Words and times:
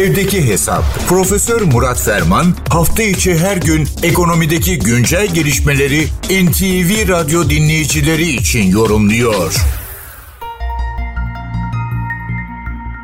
Evdeki 0.00 0.40
Hesap. 0.48 0.84
Profesör 1.08 1.60
Murat 1.74 2.00
Ferman 2.06 2.46
hafta 2.76 3.02
içi 3.02 3.32
her 3.44 3.58
gün 3.68 3.82
ekonomideki 4.10 4.72
güncel 4.88 5.26
gelişmeleri 5.36 6.00
NTV 6.44 6.90
Radyo 7.14 7.40
dinleyicileri 7.54 8.28
için 8.40 8.64
yorumluyor. 8.78 9.50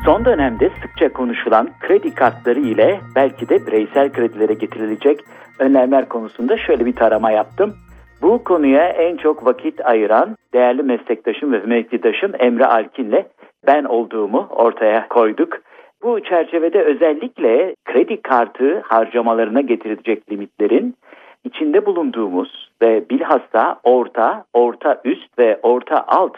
Son 0.05 0.25
dönemde 0.25 0.71
sıkça 0.81 1.13
konuşulan 1.13 1.69
kredi 1.79 2.13
kartları 2.15 2.59
ile 2.59 2.99
belki 3.15 3.49
de 3.49 3.67
bireysel 3.67 4.13
kredilere 4.13 4.53
getirilecek 4.53 5.19
önlemler 5.59 6.09
konusunda 6.09 6.57
şöyle 6.57 6.85
bir 6.85 6.95
tarama 6.95 7.31
yaptım. 7.31 7.75
Bu 8.21 8.43
konuya 8.43 8.89
en 8.89 9.17
çok 9.17 9.45
vakit 9.45 9.85
ayıran 9.85 10.37
değerli 10.53 10.83
meslektaşım 10.83 11.51
ve 11.53 11.59
mevkidaşım 11.59 12.31
Emre 12.39 12.65
Alkin'le 12.65 13.25
ben 13.67 13.83
olduğumu 13.83 14.47
ortaya 14.49 15.07
koyduk. 15.07 15.68
Bu 16.03 16.23
çerçevede 16.23 16.81
özellikle 16.81 17.75
kredi 17.85 18.21
kartı 18.21 18.79
harcamalarına 18.79 19.61
getirilecek 19.61 20.31
limitlerin 20.31 20.95
içinde 21.43 21.85
bulunduğumuz 21.85 22.71
ve 22.81 23.09
bilhassa 23.09 23.79
orta, 23.83 24.45
orta 24.53 25.01
üst 25.05 25.39
ve 25.39 25.59
orta 25.63 26.03
alt 26.07 26.37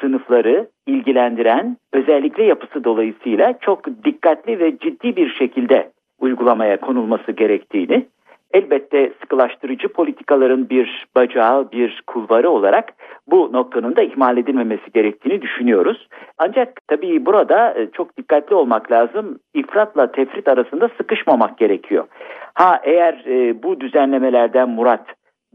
sınıfları 0.00 0.68
ilgilendiren 0.86 1.76
özellikle 1.92 2.44
yapısı 2.44 2.84
dolayısıyla 2.84 3.58
çok 3.60 4.04
dikkatli 4.04 4.58
ve 4.58 4.78
ciddi 4.78 5.16
bir 5.16 5.30
şekilde 5.34 5.90
uygulamaya 6.18 6.80
konulması 6.80 7.32
gerektiğini 7.32 8.06
elbette 8.52 9.12
sıkılaştırıcı 9.20 9.88
politikaların 9.88 10.68
bir 10.68 11.06
bacağı, 11.16 11.72
bir 11.72 12.02
kulvarı 12.06 12.50
olarak 12.50 12.92
bu 13.26 13.52
noktanın 13.52 13.96
da 13.96 14.02
ihmal 14.02 14.36
edilmemesi 14.36 14.92
gerektiğini 14.94 15.42
düşünüyoruz. 15.42 16.08
Ancak 16.38 16.80
tabii 16.88 17.26
burada 17.26 17.74
e, 17.74 17.90
çok 17.90 18.16
dikkatli 18.16 18.54
olmak 18.54 18.92
lazım. 18.92 19.38
İfratla 19.54 20.12
tefrit 20.12 20.48
arasında 20.48 20.88
sıkışmamak 20.96 21.58
gerekiyor. 21.58 22.04
Ha 22.54 22.80
eğer 22.84 23.24
e, 23.26 23.62
bu 23.62 23.80
düzenlemelerden 23.80 24.68
Murat 24.68 25.06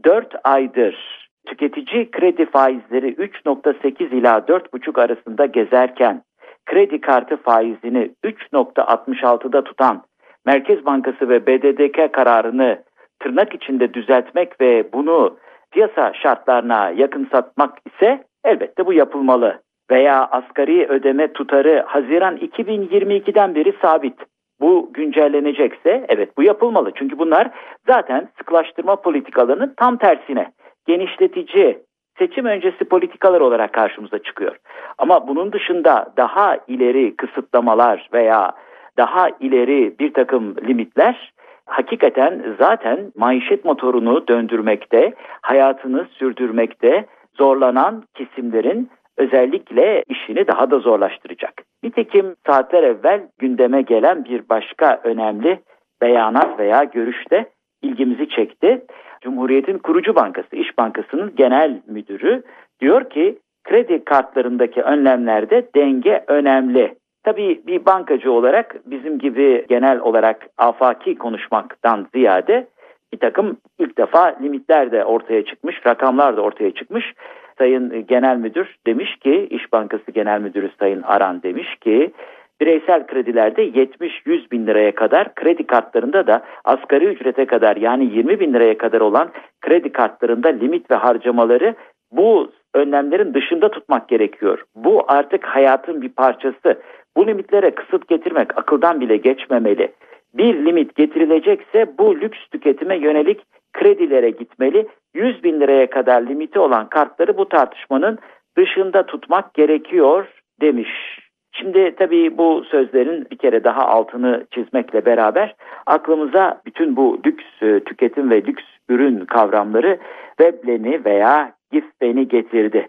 4 0.04 0.34
aydır 0.44 1.22
tüketici 1.46 2.10
kredi 2.10 2.46
faizleri 2.46 3.14
3.8 3.14 4.14
ila 4.14 4.38
4.5 4.38 5.00
arasında 5.00 5.46
gezerken 5.46 6.22
kredi 6.66 7.00
kartı 7.00 7.36
faizini 7.36 8.10
3.66'da 8.24 9.64
tutan 9.64 10.02
Merkez 10.46 10.86
Bankası 10.86 11.28
ve 11.28 11.46
BDDK 11.46 12.12
kararını 12.12 12.82
tırnak 13.20 13.54
içinde 13.54 13.94
düzeltmek 13.94 14.60
ve 14.60 14.92
bunu 14.92 15.36
piyasa 15.70 16.12
şartlarına 16.22 16.90
yakın 16.90 17.28
satmak 17.32 17.78
ise 17.86 18.24
elbette 18.44 18.86
bu 18.86 18.92
yapılmalı. 18.92 19.60
Veya 19.90 20.28
asgari 20.30 20.86
ödeme 20.86 21.32
tutarı 21.32 21.84
Haziran 21.86 22.36
2022'den 22.36 23.54
beri 23.54 23.74
sabit. 23.82 24.14
Bu 24.60 24.90
güncellenecekse 24.92 26.06
evet 26.08 26.36
bu 26.36 26.42
yapılmalı. 26.42 26.92
Çünkü 26.94 27.18
bunlar 27.18 27.50
zaten 27.86 28.28
sıklaştırma 28.38 28.96
politikalarının 28.96 29.74
tam 29.76 29.96
tersine 29.96 30.52
genişletici 30.86 31.78
seçim 32.18 32.44
öncesi 32.44 32.84
politikalar 32.84 33.40
olarak 33.40 33.72
karşımıza 33.72 34.18
çıkıyor. 34.18 34.56
Ama 34.98 35.28
bunun 35.28 35.52
dışında 35.52 36.12
daha 36.16 36.58
ileri 36.68 37.16
kısıtlamalar 37.16 38.08
veya 38.12 38.52
daha 38.96 39.28
ileri 39.40 39.98
bir 39.98 40.12
takım 40.12 40.56
limitler 40.56 41.32
hakikaten 41.66 42.56
zaten 42.58 43.12
maişet 43.16 43.64
motorunu 43.64 44.28
döndürmekte, 44.28 45.14
hayatını 45.42 46.06
sürdürmekte 46.18 47.06
zorlanan 47.34 48.04
kesimlerin 48.14 48.90
özellikle 49.16 50.04
işini 50.08 50.46
daha 50.46 50.70
da 50.70 50.78
zorlaştıracak. 50.78 51.62
Nitekim 51.82 52.34
saatler 52.46 52.82
evvel 52.82 53.28
gündeme 53.38 53.82
gelen 53.82 54.24
bir 54.24 54.48
başka 54.48 55.00
önemli 55.04 55.60
beyanat 56.02 56.58
veya 56.58 56.84
görüşte 56.84 57.46
ilgimizi 57.82 58.28
çekti. 58.28 58.84
Cumhuriyet'in 59.20 59.78
kurucu 59.78 60.14
bankası, 60.14 60.56
İş 60.56 60.78
Bankası'nın 60.78 61.34
genel 61.36 61.82
müdürü 61.86 62.42
diyor 62.80 63.10
ki 63.10 63.38
kredi 63.64 64.04
kartlarındaki 64.04 64.82
önlemlerde 64.82 65.68
denge 65.74 66.24
önemli. 66.26 66.94
Tabii 67.24 67.62
bir 67.66 67.84
bankacı 67.86 68.32
olarak 68.32 68.76
bizim 68.86 69.18
gibi 69.18 69.66
genel 69.68 70.00
olarak 70.00 70.46
afaki 70.58 71.18
konuşmaktan 71.18 72.06
ziyade 72.14 72.66
bir 73.12 73.18
takım 73.18 73.56
ilk 73.78 73.98
defa 73.98 74.36
limitler 74.42 74.92
de 74.92 75.04
ortaya 75.04 75.44
çıkmış, 75.44 75.86
rakamlar 75.86 76.36
da 76.36 76.40
ortaya 76.42 76.70
çıkmış. 76.74 77.14
Sayın 77.58 78.06
Genel 78.06 78.36
Müdür 78.36 78.76
demiş 78.86 79.16
ki, 79.16 79.46
İş 79.50 79.72
Bankası 79.72 80.10
Genel 80.10 80.40
Müdürü 80.40 80.70
Sayın 80.78 81.02
Aran 81.02 81.42
demiş 81.42 81.76
ki, 81.80 82.12
bireysel 82.60 83.06
kredilerde 83.06 83.68
70-100 83.68 84.50
bin 84.50 84.66
liraya 84.66 84.94
kadar, 84.94 85.34
kredi 85.34 85.66
kartlarında 85.66 86.26
da 86.26 86.42
asgari 86.64 87.04
ücrete 87.04 87.46
kadar 87.46 87.76
yani 87.76 88.04
20 88.04 88.40
bin 88.40 88.54
liraya 88.54 88.78
kadar 88.78 89.00
olan 89.00 89.30
kredi 89.60 89.92
kartlarında 89.92 90.48
limit 90.48 90.90
ve 90.90 90.94
harcamaları 90.94 91.74
bu 92.12 92.50
önlemlerin 92.74 93.34
dışında 93.34 93.70
tutmak 93.70 94.08
gerekiyor. 94.08 94.64
Bu 94.74 95.04
artık 95.08 95.44
hayatın 95.44 96.02
bir 96.02 96.08
parçası. 96.08 96.82
Bu 97.16 97.26
limitlere 97.26 97.70
kısıt 97.70 98.08
getirmek 98.08 98.58
akıldan 98.58 99.00
bile 99.00 99.16
geçmemeli. 99.16 99.92
Bir 100.34 100.64
limit 100.64 100.94
getirilecekse 100.94 101.98
bu 101.98 102.20
lüks 102.20 102.38
tüketime 102.50 102.96
yönelik 102.96 103.40
kredilere 103.72 104.30
gitmeli. 104.30 104.88
100 105.14 105.44
bin 105.44 105.60
liraya 105.60 105.90
kadar 105.90 106.22
limiti 106.22 106.58
olan 106.58 106.88
kartları 106.88 107.36
bu 107.36 107.48
tartışmanın 107.48 108.18
dışında 108.56 109.06
tutmak 109.06 109.54
gerekiyor 109.54 110.26
demiş. 110.60 111.18
Şimdi 111.52 111.94
tabii 111.98 112.38
bu 112.38 112.64
sözlerin 112.64 113.26
bir 113.30 113.38
kere 113.38 113.64
daha 113.64 113.86
altını 113.86 114.46
çizmekle 114.50 115.06
beraber 115.06 115.54
aklımıza 115.86 116.62
bütün 116.66 116.96
bu 116.96 117.20
lüks 117.26 117.44
e, 117.62 117.80
tüketim 117.80 118.30
ve 118.30 118.36
lüks 118.36 118.64
ürün 118.88 119.24
kavramları 119.24 119.98
Veblen'i 120.40 121.04
veya 121.04 121.52
Gifben'i 121.72 122.28
getirdi. 122.28 122.88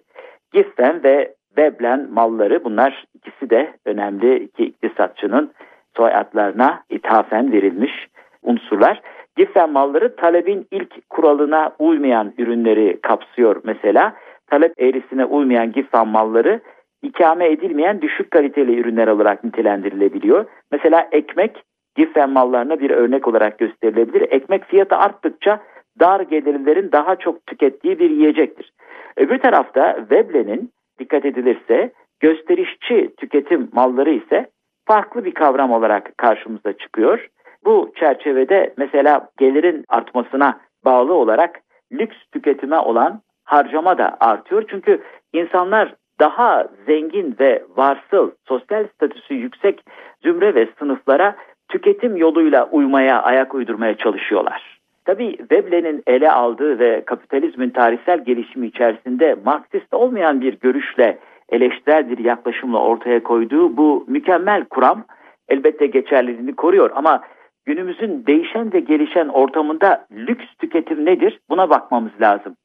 Gifben 0.53 1.03
ve 1.03 1.33
Veblen 1.57 2.07
malları 2.11 2.63
bunlar 2.63 3.05
ikisi 3.13 3.49
de 3.49 3.73
önemli 3.85 4.43
iki 4.43 4.63
iktisatçının 4.63 5.51
soyadlarına 5.97 6.83
ithafen 6.89 7.51
verilmiş 7.51 8.07
unsurlar. 8.43 9.01
Giffen 9.35 9.69
malları 9.69 10.15
talebin 10.15 10.67
ilk 10.71 11.09
kuralına 11.09 11.71
uymayan 11.79 12.33
ürünleri 12.37 13.01
kapsıyor 13.01 13.61
mesela. 13.63 14.13
Talep 14.47 14.73
eğrisine 14.77 15.25
uymayan 15.25 15.71
Giffen 15.71 16.07
malları 16.07 16.59
ikame 17.01 17.51
edilmeyen 17.51 18.01
düşük 18.01 18.31
kaliteli 18.31 18.79
ürünler 18.79 19.07
olarak 19.07 19.43
nitelendirilebiliyor. 19.43 20.45
Mesela 20.71 21.07
ekmek 21.11 21.63
Giffen 21.95 22.29
mallarına 22.29 22.79
bir 22.79 22.89
örnek 22.89 23.27
olarak 23.27 23.57
gösterilebilir. 23.59 24.21
Ekmek 24.31 24.65
fiyatı 24.65 24.95
arttıkça 24.95 25.59
dar 25.99 26.19
gelirlerin 26.19 26.91
daha 26.91 27.15
çok 27.15 27.47
tükettiği 27.47 27.99
bir 27.99 28.09
yiyecektir. 28.09 28.73
Öbür 29.17 29.37
tarafta 29.37 30.05
Veblen'in 30.11 30.71
dikkat 30.99 31.25
edilirse 31.25 31.91
gösterişçi 32.19 33.13
tüketim 33.17 33.69
malları 33.73 34.09
ise 34.09 34.49
farklı 34.85 35.25
bir 35.25 35.33
kavram 35.33 35.71
olarak 35.71 36.17
karşımıza 36.17 36.73
çıkıyor. 36.73 37.27
Bu 37.65 37.91
çerçevede 37.95 38.73
mesela 38.77 39.29
gelirin 39.37 39.85
artmasına 39.87 40.59
bağlı 40.85 41.13
olarak 41.13 41.61
lüks 41.91 42.17
tüketime 42.31 42.79
olan 42.79 43.21
harcama 43.43 43.97
da 43.97 44.17
artıyor. 44.19 44.63
Çünkü 44.69 45.01
insanlar 45.33 45.95
daha 46.19 46.67
zengin 46.85 47.35
ve 47.39 47.63
varsıl, 47.77 48.31
sosyal 48.47 48.87
statüsü 48.87 49.33
yüksek 49.33 49.83
zümre 50.23 50.55
ve 50.55 50.67
sınıflara 50.79 51.35
tüketim 51.69 52.17
yoluyla 52.17 52.69
uymaya, 52.69 53.21
ayak 53.21 53.55
uydurmaya 53.55 53.97
çalışıyorlar. 53.97 54.82
Tabii 55.05 55.37
Veblen'in 55.51 56.03
ele 56.07 56.31
aldığı 56.31 56.79
ve 56.79 57.03
kapitalizmin 57.05 57.69
tarihsel 57.69 58.23
gelişimi 58.25 58.67
içerisinde 58.67 59.35
Marksist 59.45 59.93
olmayan 59.93 60.41
bir 60.41 60.59
görüşle 60.59 61.17
eleştirel 61.49 62.09
bir 62.09 62.17
yaklaşımla 62.17 62.79
ortaya 62.79 63.23
koyduğu 63.23 63.77
bu 63.77 64.05
mükemmel 64.07 64.65
kuram 64.65 65.03
elbette 65.49 65.87
geçerliliğini 65.87 66.55
koruyor 66.55 66.91
ama 66.95 67.23
günümüzün 67.65 68.23
değişen 68.27 68.73
ve 68.73 68.79
gelişen 68.79 69.27
ortamında 69.27 70.05
lüks 70.11 70.45
tüketim 70.59 71.05
nedir? 71.05 71.39
Buna 71.49 71.69
bakmamız 71.69 72.11
lazım. 72.21 72.55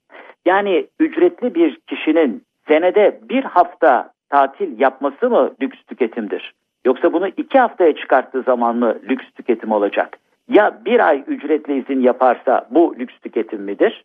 Yani 0.46 0.86
ücretli 1.00 1.54
bir 1.54 1.78
kişinin 1.86 2.42
senede 2.68 3.20
bir 3.28 3.44
hafta 3.44 4.10
tatil 4.30 4.80
yapması 4.80 5.30
mı 5.30 5.54
lüks 5.62 5.78
tüketimdir? 5.82 6.54
Yoksa 6.86 7.12
bunu 7.12 7.28
iki 7.28 7.58
haftaya 7.58 7.94
çıkarttığı 7.96 8.42
zaman 8.42 8.76
mı 8.76 8.98
lüks 9.10 9.24
tüketim 9.34 9.72
olacak? 9.72 10.18
Ya 10.48 10.80
bir 10.84 11.08
ay 11.08 11.24
ücretli 11.26 11.78
izin 11.78 12.00
yaparsa 12.00 12.66
bu 12.70 12.94
lüks 12.98 13.14
tüketim 13.18 13.62
midir? 13.62 14.04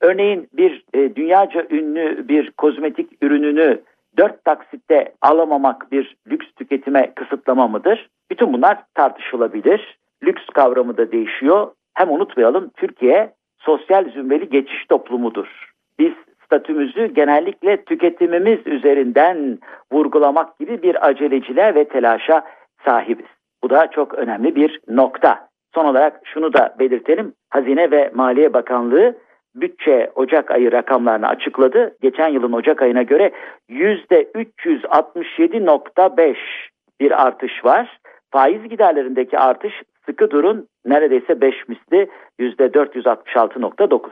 Örneğin 0.00 0.48
bir 0.52 0.84
e, 0.94 1.16
dünyaca 1.16 1.66
ünlü 1.70 2.28
bir 2.28 2.50
kozmetik 2.50 3.22
ürününü 3.22 3.80
dört 4.18 4.44
taksitte 4.44 5.12
alamamak 5.22 5.92
bir 5.92 6.16
lüks 6.30 6.46
tüketime 6.56 7.12
kısıtlama 7.14 7.68
mıdır? 7.68 8.10
Bütün 8.30 8.52
bunlar 8.52 8.82
tartışılabilir. 8.94 9.98
Lüks 10.24 10.46
kavramı 10.54 10.96
da 10.96 11.12
değişiyor. 11.12 11.70
Hem 11.94 12.10
unutmayalım 12.10 12.70
Türkiye 12.76 13.32
sosyal 13.58 14.10
zümreli 14.10 14.48
geçiş 14.48 14.86
toplumudur. 14.86 15.72
Biz 15.98 16.12
statümüzü 16.44 17.06
genellikle 17.06 17.84
tüketimimiz 17.84 18.66
üzerinden 18.66 19.58
vurgulamak 19.92 20.58
gibi 20.58 20.82
bir 20.82 21.06
aceleciliğe 21.06 21.74
ve 21.74 21.84
telaşa 21.88 22.44
sahibiz. 22.84 23.26
Bu 23.62 23.70
da 23.70 23.90
çok 23.90 24.14
önemli 24.14 24.56
bir 24.56 24.80
nokta. 24.88 25.51
Son 25.74 25.84
olarak 25.84 26.20
şunu 26.24 26.52
da 26.52 26.74
belirtelim. 26.78 27.34
Hazine 27.50 27.90
ve 27.90 28.10
Maliye 28.14 28.52
Bakanlığı 28.52 29.16
bütçe 29.54 30.12
Ocak 30.14 30.50
ayı 30.50 30.72
rakamlarını 30.72 31.28
açıkladı. 31.28 31.96
Geçen 32.02 32.28
yılın 32.28 32.52
Ocak 32.52 32.82
ayına 32.82 33.02
göre 33.02 33.32
%367.5 33.70 36.36
bir 37.00 37.26
artış 37.26 37.64
var. 37.64 37.98
Faiz 38.30 38.68
giderlerindeki 38.68 39.38
artış 39.38 39.82
sıkı 40.06 40.30
durun 40.30 40.66
neredeyse 40.84 41.40
5 41.40 41.68
misli 41.68 42.08
%466.9. 42.40 44.10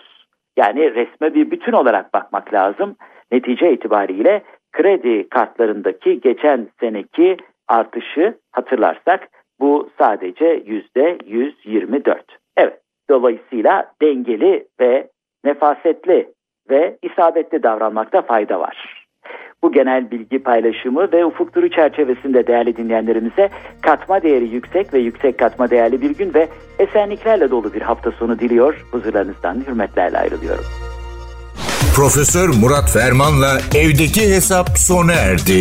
Yani 0.57 0.95
resme 0.95 1.35
bir 1.35 1.51
bütün 1.51 1.73
olarak 1.73 2.15
bakmak 2.15 2.55
lazım. 2.55 2.97
Netice 3.33 3.73
itibariyle 3.73 4.43
kredi 4.73 5.29
kartlarındaki 5.29 6.21
geçen 6.21 6.69
seneki 6.81 7.37
artışı 7.69 8.35
hatırlarsak 8.53 9.29
bu 9.61 9.91
sadece 9.99 10.45
%124. 10.45 12.17
Evet 12.57 12.81
dolayısıyla 13.11 13.93
dengeli 14.03 14.67
ve 14.81 15.09
nefasetli 15.45 16.29
ve 16.71 16.99
isabetli 17.03 17.63
davranmakta 17.63 18.23
fayda 18.23 18.61
var. 18.61 19.07
Bu 19.63 19.73
genel 19.73 20.11
bilgi 20.11 20.39
paylaşımı 20.39 21.13
ve 21.13 21.25
ufuk 21.25 21.55
turu 21.55 21.71
çerçevesinde 21.71 22.47
değerli 22.47 22.77
dinleyenlerimize 22.77 23.51
katma 23.83 24.23
değeri 24.23 24.49
yüksek 24.49 24.95
ve 24.95 24.99
yüksek 24.99 25.39
katma 25.39 25.71
değerli 25.71 26.03
bir 26.03 26.11
gün 26.11 26.35
ve 26.35 26.49
esenliklerle 26.79 27.51
dolu 27.51 27.75
bir 27.75 27.83
hafta 27.83 28.11
sonu 28.11 28.39
diliyor. 28.39 28.87
Huzurlarınızdan 28.93 29.65
hürmetlerle 29.67 30.19
ayrılıyorum. 30.19 30.65
Profesör 31.97 32.49
Murat 32.49 32.93
Ferman'la 32.93 33.59
evdeki 33.75 34.21
hesap 34.21 34.69
sona 34.79 35.13
erdi. 35.13 35.61